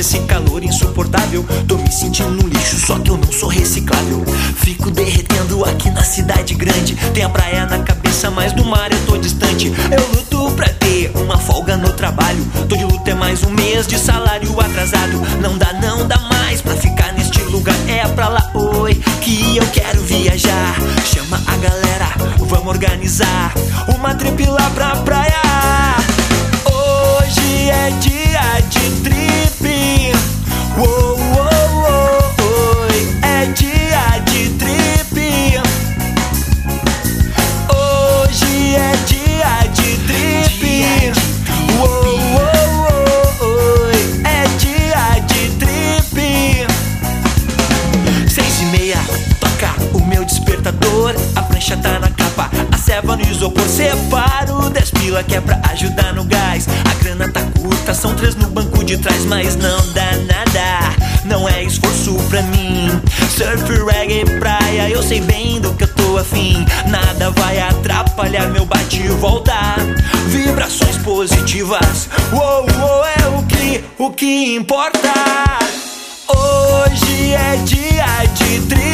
[0.00, 1.44] esse calor insuportável.
[1.68, 4.24] Tô me sentindo no lixo, só que eu não sou reciclável.
[4.56, 6.96] Fico derretendo aqui na cidade grande.
[7.12, 9.72] Tem a praia na cabeça, mas do mar eu tô distante.
[9.90, 12.42] Eu luto pra ter uma folga no trabalho.
[12.66, 15.20] Tô de luta é mais um mês de salário atrasado.
[15.40, 17.76] Não dá, não dá mais pra ficar neste lugar.
[17.88, 20.76] É pra lá, oi, que eu quero viajar.
[21.04, 23.52] Chama a galera, vamos organizar
[23.94, 25.79] uma trip lá pra praia.
[27.90, 30.12] É dia de trip.
[30.78, 32.34] Uou, uou,
[32.86, 35.60] oi, é dia de trip.
[37.68, 40.62] Hoje é dia de trip.
[41.80, 43.48] Uou, uou,
[43.88, 46.16] oi, é dia de trip.
[48.30, 49.00] Seis e meia,
[49.40, 51.16] toca o meu despertador.
[51.34, 53.68] A prancha tá na capa, a ceva no isopor.
[53.68, 56.68] Separo dez pila que é pra ajudar no gás.
[57.20, 60.96] Grana tá curta, são três no banco de trás, mas não dá nada.
[61.26, 62.88] Não é esforço pra mim.
[63.36, 66.64] Surf, reggae, praia, eu sei bem do que eu tô afim.
[66.88, 69.52] Nada vai atrapalhar meu bate e volta.
[70.28, 72.08] Vibrações positivas.
[72.32, 75.12] Uou, uou, é o que, o que importa.
[76.26, 78.89] Hoje é dia de trip.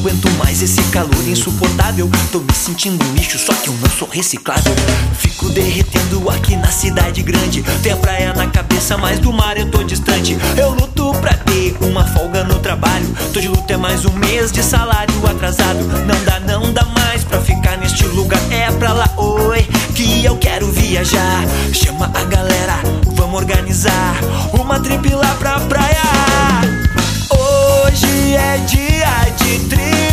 [0.00, 2.10] aguento mais esse calor insuportável.
[2.32, 4.74] Tô me sentindo lixo, só que eu não sou reciclável.
[5.18, 7.62] Fico derretendo aqui na cidade grande.
[7.82, 10.38] Tem a praia na cabeça, mas do mar eu tô distante.
[10.56, 13.06] Eu luto pra ter uma folga no trabalho.
[13.32, 15.84] Tô de luta é mais um mês de salário atrasado.
[16.06, 18.40] Não dá, não dá mais pra ficar neste lugar.
[18.50, 21.44] É pra lá, oi, que eu quero viajar.
[21.74, 22.80] Chama a galera,
[23.16, 24.18] vamos organizar
[24.54, 26.00] uma trip lá pra praia.
[27.30, 28.89] Hoje é dia
[29.38, 30.09] de triste.